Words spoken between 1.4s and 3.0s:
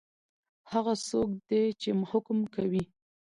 دی چی حکم کوي؟